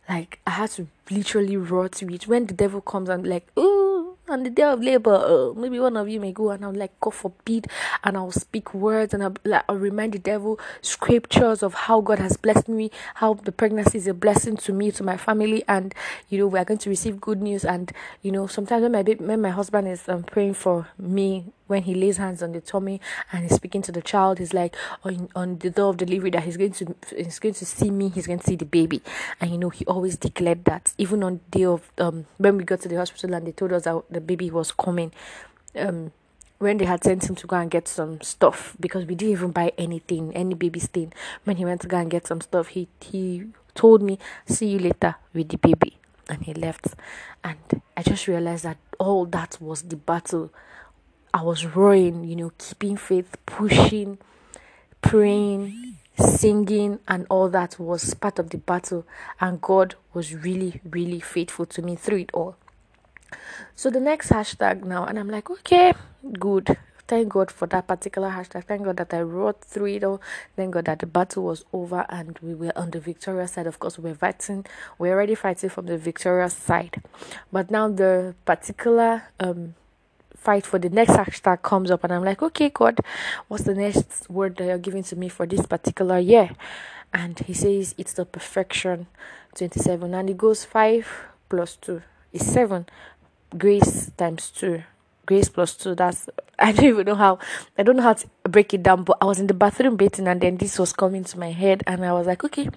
Like 0.08 0.40
I 0.46 0.50
had 0.50 0.70
to 0.72 0.88
literally 1.10 1.56
roar 1.56 1.88
through 1.88 2.14
it. 2.14 2.26
When 2.26 2.46
the 2.46 2.54
devil 2.54 2.80
comes, 2.80 3.08
I'm 3.08 3.24
like, 3.24 3.46
ooh 3.58 3.90
on 4.30 4.44
the 4.44 4.50
day 4.50 4.62
of 4.62 4.80
labor, 4.80 5.14
uh, 5.14 5.52
maybe 5.54 5.80
one 5.80 5.96
of 5.96 6.08
you 6.08 6.20
may 6.20 6.32
go 6.32 6.50
and 6.50 6.64
I'll 6.64 6.72
like, 6.72 6.98
God 7.00 7.14
forbid, 7.14 7.66
and 8.04 8.16
I'll 8.16 8.30
speak 8.30 8.72
words 8.72 9.12
and 9.12 9.22
I'll, 9.22 9.34
like, 9.44 9.64
I'll 9.68 9.76
remind 9.76 10.14
the 10.14 10.18
devil 10.18 10.58
scriptures 10.80 11.62
of 11.62 11.74
how 11.74 12.00
God 12.00 12.20
has 12.20 12.36
blessed 12.36 12.68
me, 12.68 12.90
how 13.14 13.34
the 13.34 13.52
pregnancy 13.52 13.98
is 13.98 14.06
a 14.06 14.14
blessing 14.14 14.56
to 14.58 14.72
me, 14.72 14.90
to 14.92 15.02
my 15.02 15.16
family, 15.16 15.64
and 15.68 15.94
you 16.28 16.38
know, 16.38 16.46
we 16.46 16.58
are 16.58 16.64
going 16.64 16.78
to 16.78 16.90
receive 16.90 17.20
good 17.20 17.42
news. 17.42 17.64
And 17.64 17.92
you 18.22 18.32
know, 18.32 18.46
sometimes 18.46 18.82
when 18.82 18.92
my 18.92 19.02
baby, 19.02 19.24
when 19.24 19.42
my 19.42 19.50
husband 19.50 19.88
is 19.88 20.08
um, 20.08 20.22
praying 20.22 20.54
for 20.54 20.88
me 20.98 21.52
when 21.70 21.84
he 21.84 21.94
lays 21.94 22.16
hands 22.16 22.42
on 22.42 22.52
the 22.52 22.60
tummy 22.60 23.00
and 23.32 23.44
he's 23.44 23.54
speaking 23.54 23.80
to 23.82 23.92
the 23.92 24.02
child, 24.02 24.38
he's 24.38 24.52
like 24.52 24.74
on, 25.04 25.28
on 25.36 25.58
the 25.58 25.70
door 25.70 25.90
of 25.90 25.96
delivery 25.96 26.30
that 26.30 26.42
he's 26.42 26.56
going 26.56 26.72
to 26.72 26.94
he's 27.16 27.38
going 27.38 27.54
to 27.54 27.64
see 27.64 27.90
me, 27.90 28.08
he's 28.08 28.26
going 28.26 28.40
to 28.40 28.46
see 28.46 28.56
the 28.56 28.64
baby, 28.64 29.00
and 29.40 29.52
you 29.52 29.58
know 29.58 29.70
he 29.70 29.84
always 29.86 30.16
declared 30.16 30.64
that 30.64 30.92
even 30.98 31.22
on 31.22 31.40
the 31.50 31.58
day 31.58 31.64
of 31.64 31.90
um 31.98 32.26
when 32.38 32.56
we 32.56 32.64
got 32.64 32.80
to 32.80 32.88
the 32.88 32.96
hospital 32.96 33.34
and 33.34 33.46
they 33.46 33.52
told 33.52 33.72
us 33.72 33.84
that 33.84 34.02
the 34.10 34.20
baby 34.20 34.50
was 34.50 34.72
coming, 34.72 35.12
um 35.76 36.12
when 36.58 36.76
they 36.76 36.84
had 36.84 37.02
sent 37.02 37.24
him 37.28 37.34
to 37.34 37.46
go 37.46 37.56
and 37.56 37.70
get 37.70 37.88
some 37.88 38.20
stuff 38.20 38.76
because 38.78 39.06
we 39.06 39.14
didn't 39.14 39.32
even 39.32 39.50
buy 39.50 39.72
anything, 39.78 40.30
any 40.36 40.54
baby 40.54 40.78
thing 40.78 41.10
When 41.44 41.56
he 41.56 41.64
went 41.64 41.80
to 41.82 41.88
go 41.88 41.96
and 41.96 42.10
get 42.10 42.26
some 42.26 42.40
stuff, 42.40 42.68
he 42.68 42.88
he 43.00 43.46
told 43.74 44.02
me, 44.02 44.18
"See 44.46 44.66
you 44.68 44.78
later 44.80 45.14
with 45.32 45.48
the 45.48 45.56
baby," 45.56 45.96
and 46.28 46.42
he 46.42 46.52
left. 46.52 46.88
And 47.44 47.82
I 47.96 48.02
just 48.02 48.26
realized 48.26 48.64
that 48.64 48.76
all 48.98 49.24
that 49.26 49.56
was 49.60 49.82
the 49.82 49.96
battle 49.96 50.50
I 51.32 51.42
was 51.42 51.64
roaring, 51.64 52.24
you 52.24 52.36
know, 52.36 52.52
keeping 52.58 52.96
faith, 52.96 53.36
pushing, 53.46 54.18
praying, 55.00 55.96
singing, 56.18 56.98
and 57.06 57.26
all 57.30 57.48
that 57.50 57.78
was 57.78 58.14
part 58.14 58.38
of 58.38 58.50
the 58.50 58.58
battle. 58.58 59.06
And 59.40 59.60
God 59.60 59.94
was 60.12 60.34
really, 60.34 60.80
really 60.84 61.20
faithful 61.20 61.66
to 61.66 61.82
me 61.82 61.96
through 61.96 62.18
it 62.18 62.30
all. 62.34 62.56
So 63.76 63.90
the 63.90 64.00
next 64.00 64.30
hashtag 64.30 64.82
now, 64.82 65.04
and 65.04 65.18
I'm 65.18 65.28
like, 65.28 65.50
okay, 65.50 65.92
good. 66.38 66.76
Thank 67.06 67.30
God 67.30 67.50
for 67.50 67.66
that 67.66 67.88
particular 67.88 68.30
hashtag. 68.30 68.64
Thank 68.64 68.84
God 68.84 68.96
that 68.98 69.12
I 69.12 69.22
wrote 69.22 69.64
through 69.64 69.86
it 69.86 70.04
all. 70.04 70.20
Thank 70.54 70.74
God 70.74 70.84
that 70.84 71.00
the 71.00 71.06
battle 71.06 71.42
was 71.42 71.64
over 71.72 72.06
and 72.08 72.38
we 72.40 72.54
were 72.54 72.72
on 72.76 72.90
the 72.92 73.00
victorious 73.00 73.52
side. 73.52 73.66
Of 73.66 73.80
course, 73.80 73.98
we 73.98 74.10
were 74.10 74.16
fighting. 74.16 74.64
We're 74.96 75.14
already 75.14 75.34
fighting 75.34 75.70
from 75.70 75.86
the 75.86 75.98
victorious 75.98 76.54
side, 76.54 77.02
but 77.50 77.68
now 77.68 77.88
the 77.88 78.36
particular 78.44 79.24
um 79.40 79.74
fight 80.40 80.64
for 80.64 80.78
the 80.78 80.88
next 80.88 81.12
hashtag 81.12 81.62
comes 81.62 81.90
up 81.90 82.02
and 82.02 82.12
I'm 82.12 82.24
like, 82.24 82.42
okay, 82.42 82.70
God, 82.70 82.98
what's 83.48 83.64
the 83.64 83.74
next 83.74 84.28
word 84.30 84.56
that 84.56 84.64
you're 84.64 84.78
giving 84.78 85.02
to 85.04 85.16
me 85.16 85.28
for 85.28 85.46
this 85.46 85.66
particular 85.66 86.18
year? 86.18 86.50
And 87.12 87.38
he 87.40 87.52
says 87.52 87.94
it's 87.98 88.14
the 88.14 88.24
perfection 88.24 89.06
27 89.54 90.14
and 90.14 90.30
it 90.30 90.38
goes 90.38 90.64
5 90.64 91.06
plus 91.48 91.76
2 91.76 92.02
is 92.32 92.46
7 92.46 92.86
grace 93.58 94.10
times 94.16 94.50
2 94.50 94.82
grace 95.26 95.48
plus 95.48 95.74
2 95.76 95.96
that's 95.96 96.28
I 96.58 96.70
don't 96.72 96.84
even 96.84 97.06
know 97.06 97.16
how 97.16 97.40
I 97.76 97.82
don't 97.82 97.96
know 97.96 98.04
how 98.04 98.12
to 98.12 98.28
break 98.44 98.72
it 98.72 98.84
down 98.84 99.02
but 99.02 99.18
I 99.20 99.24
was 99.24 99.40
in 99.40 99.48
the 99.48 99.54
bathroom 99.54 99.96
bathing 99.96 100.28
and 100.28 100.40
then 100.40 100.56
this 100.56 100.78
was 100.78 100.92
coming 100.92 101.24
to 101.24 101.38
my 101.38 101.50
head 101.50 101.82
and 101.86 102.04
I 102.04 102.12
was 102.12 102.28
like 102.28 102.44
okay 102.44 102.68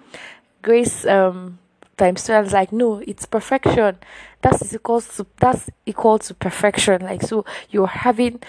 grace 0.62 1.06
um 1.06 1.60
times 1.96 2.24
two. 2.24 2.32
I 2.32 2.40
was 2.40 2.52
like, 2.52 2.72
no, 2.72 3.02
it's 3.06 3.26
perfection. 3.26 3.98
That's 4.42 4.74
equal 4.74 5.00
to 5.00 5.26
that's 5.36 5.70
equal 5.86 6.18
to 6.20 6.34
perfection. 6.34 7.02
Like 7.02 7.22
so, 7.22 7.44
you're 7.70 7.86
having 7.86 8.40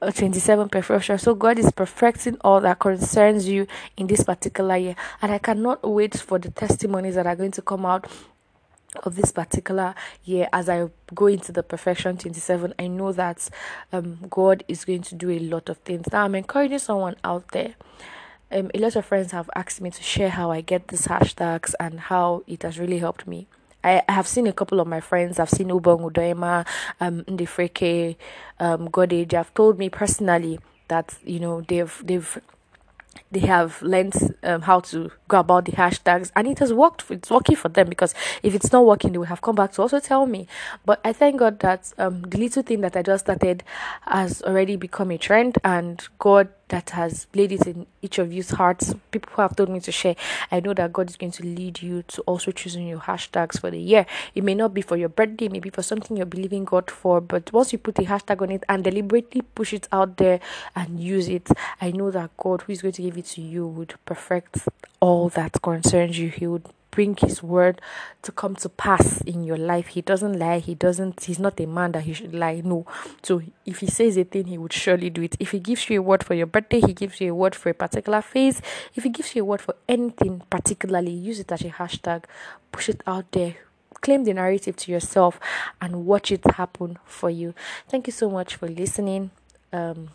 a 0.00 0.12
27 0.12 0.68
perfection. 0.68 1.18
So 1.18 1.34
God 1.34 1.58
is 1.58 1.70
perfecting 1.72 2.36
all 2.42 2.60
that 2.60 2.78
concerns 2.78 3.48
you 3.48 3.66
in 3.96 4.06
this 4.06 4.24
particular 4.24 4.76
year, 4.76 4.96
and 5.22 5.32
I 5.32 5.38
cannot 5.38 5.88
wait 5.88 6.18
for 6.18 6.38
the 6.38 6.50
testimonies 6.50 7.14
that 7.14 7.26
are 7.26 7.36
going 7.36 7.52
to 7.52 7.62
come 7.62 7.86
out 7.86 8.10
of 9.02 9.16
this 9.16 9.32
particular 9.32 9.94
year 10.24 10.48
as 10.52 10.68
I 10.68 10.88
go 11.12 11.26
into 11.26 11.50
the 11.50 11.64
perfection 11.64 12.16
27 12.16 12.74
I 12.78 12.86
know 12.86 13.10
that 13.10 13.48
um 13.92 14.18
God 14.30 14.62
is 14.68 14.84
going 14.84 15.02
to 15.02 15.14
do 15.16 15.30
a 15.30 15.40
lot 15.40 15.68
of 15.68 15.78
things 15.78 16.06
now 16.12 16.24
I'm 16.24 16.36
encouraging 16.36 16.78
someone 16.78 17.16
out 17.24 17.50
there 17.50 17.74
um, 18.50 18.70
a 18.74 18.78
lot 18.78 18.96
of 18.96 19.04
friends 19.04 19.32
have 19.32 19.50
asked 19.54 19.80
me 19.80 19.90
to 19.90 20.02
share 20.02 20.30
how 20.30 20.50
I 20.50 20.60
get 20.60 20.88
these 20.88 21.06
hashtags 21.06 21.74
and 21.80 22.00
how 22.00 22.42
it 22.46 22.62
has 22.62 22.78
really 22.78 22.98
helped 22.98 23.26
me. 23.26 23.46
I, 23.82 24.02
I 24.08 24.12
have 24.12 24.26
seen 24.26 24.46
a 24.46 24.52
couple 24.52 24.80
of 24.80 24.86
my 24.86 25.00
friends. 25.00 25.38
I've 25.38 25.50
seen 25.50 25.68
Ubong 25.68 26.10
Udoema, 26.10 26.66
um, 27.00 27.22
Ndifreke, 27.24 28.16
um, 28.58 28.88
Godage. 28.88 29.32
Have 29.32 29.52
told 29.54 29.78
me 29.78 29.88
personally 29.88 30.58
that 30.88 31.16
you 31.24 31.40
know 31.40 31.60
they've 31.62 32.02
they've 32.04 32.38
they 33.30 33.40
have 33.40 33.80
learned 33.82 34.36
um, 34.42 34.62
how 34.62 34.80
to 34.80 35.10
go 35.34 35.40
about 35.40 35.64
the 35.64 35.72
hashtags 35.72 36.30
and 36.36 36.46
it 36.46 36.58
has 36.60 36.72
worked 36.72 37.10
it's 37.10 37.30
working 37.30 37.56
for 37.56 37.68
them 37.68 37.88
because 37.88 38.14
if 38.42 38.54
it's 38.54 38.72
not 38.72 38.86
working 38.86 39.12
they 39.12 39.18
will 39.18 39.26
have 39.26 39.42
come 39.42 39.56
back 39.56 39.72
to 39.72 39.82
also 39.82 39.98
tell 40.00 40.26
me. 40.26 40.46
But 40.84 41.00
i 41.04 41.12
thank 41.12 41.38
god 41.38 41.58
that 41.60 41.92
um, 41.98 42.22
the 42.22 42.38
little 42.38 42.62
thing 42.62 42.80
that 42.82 42.96
i 42.96 43.02
just 43.02 43.24
started 43.26 43.64
has 44.02 44.42
already 44.42 44.76
become 44.76 45.10
a 45.10 45.18
trend 45.18 45.58
and 45.64 46.06
god 46.18 46.48
that 46.68 46.90
has 46.90 47.26
laid 47.34 47.52
it 47.52 47.66
in 47.66 47.86
each 48.00 48.18
of 48.18 48.32
you's 48.32 48.50
hearts 48.50 48.94
people 49.10 49.30
who 49.34 49.42
have 49.42 49.54
told 49.54 49.68
me 49.68 49.80
to 49.80 49.92
share 49.92 50.16
i 50.50 50.60
know 50.60 50.72
that 50.72 50.92
god 50.92 51.08
is 51.10 51.16
going 51.16 51.30
to 51.30 51.44
lead 51.44 51.82
you 51.82 52.02
to 52.02 52.22
also 52.22 52.50
choosing 52.50 52.86
your 52.88 52.98
hashtags 53.00 53.60
for 53.60 53.70
the 53.70 53.78
year. 53.78 54.06
It 54.34 54.44
may 54.44 54.54
not 54.54 54.72
be 54.72 54.80
for 54.82 54.96
your 54.96 55.08
birthday 55.08 55.48
maybe 55.48 55.70
for 55.70 55.82
something 55.82 56.16
you're 56.16 56.26
believing 56.26 56.64
god 56.64 56.90
for 56.90 57.20
but 57.20 57.52
once 57.52 57.72
you 57.72 57.78
put 57.78 57.98
a 57.98 58.02
hashtag 58.02 58.40
on 58.42 58.50
it 58.50 58.64
and 58.68 58.82
deliberately 58.82 59.42
push 59.42 59.72
it 59.72 59.88
out 59.92 60.16
there 60.16 60.40
and 60.74 61.00
use 61.00 61.28
it 61.28 61.48
i 61.80 61.90
know 61.90 62.10
that 62.10 62.30
god 62.36 62.62
who 62.62 62.72
is 62.72 62.82
going 62.82 62.92
to 62.92 63.02
give 63.02 63.18
it 63.18 63.26
to 63.26 63.40
you 63.40 63.66
would 63.66 63.94
perfect 64.06 64.68
all 65.24 65.30
that 65.30 65.62
concerns 65.62 66.18
you 66.18 66.28
he 66.28 66.46
would 66.46 66.66
bring 66.90 67.16
his 67.16 67.42
word 67.42 67.80
to 68.22 68.30
come 68.30 68.54
to 68.54 68.68
pass 68.68 69.22
in 69.22 69.42
your 69.42 69.56
life. 69.56 69.88
He 69.88 70.02
doesn't 70.02 70.38
lie. 70.38 70.58
He 70.58 70.74
doesn't 70.74 71.24
he's 71.24 71.38
not 71.38 71.58
a 71.58 71.66
man 71.66 71.92
that 71.92 72.02
he 72.02 72.12
should 72.12 72.34
lie. 72.34 72.60
No. 72.62 72.86
So 73.22 73.42
if 73.64 73.78
he 73.78 73.86
says 73.86 74.18
a 74.18 74.24
thing, 74.24 74.46
he 74.46 74.58
would 74.58 74.72
surely 74.72 75.08
do 75.08 75.22
it. 75.22 75.34
If 75.40 75.52
he 75.52 75.60
gives 75.60 75.88
you 75.88 76.00
a 76.00 76.02
word 76.02 76.22
for 76.22 76.34
your 76.34 76.46
birthday, 76.46 76.80
he 76.80 76.92
gives 76.92 77.20
you 77.22 77.32
a 77.32 77.34
word 77.34 77.54
for 77.54 77.70
a 77.70 77.74
particular 77.74 78.20
phase. 78.20 78.60
If 78.94 79.04
he 79.04 79.08
gives 79.08 79.34
you 79.34 79.42
a 79.42 79.44
word 79.46 79.62
for 79.62 79.74
anything 79.88 80.42
particularly, 80.50 81.12
use 81.12 81.40
it 81.40 81.50
as 81.50 81.62
a 81.62 81.70
hashtag, 81.70 82.24
push 82.70 82.90
it 82.90 83.02
out 83.06 83.32
there 83.32 83.56
claim 84.00 84.24
the 84.24 84.34
narrative 84.34 84.76
to 84.76 84.92
yourself 84.92 85.40
and 85.80 86.04
watch 86.04 86.30
it 86.30 86.44
happen 86.56 86.98
for 87.06 87.30
you. 87.30 87.54
Thank 87.88 88.06
you 88.06 88.12
so 88.12 88.28
much 88.28 88.54
for 88.56 88.68
listening. 88.68 89.30
Um, 89.72 90.10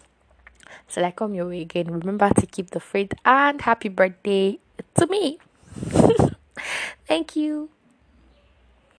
till 0.89 1.05
I 1.05 1.11
come 1.11 1.33
your 1.35 1.47
way 1.47 1.61
again, 1.61 1.91
remember 1.91 2.29
to 2.29 2.45
keep 2.45 2.71
the 2.71 2.79
faith 2.79 3.13
and 3.25 3.61
happy 3.61 3.89
birthday 3.89 4.59
to 4.95 5.07
me. 5.07 5.39
Thank 7.07 7.35
you. 7.35 7.69